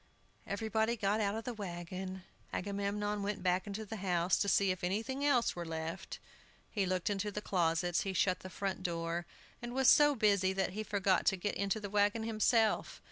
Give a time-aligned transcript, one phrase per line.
[0.47, 2.23] Everybody got out of the wagon.
[2.51, 6.17] Agamemnon went back into the house, to see if anything else were left.
[6.71, 9.27] He looked into the closets; he shut the front door,
[9.61, 12.99] and was so busy that he forgot to get into the wagon himself.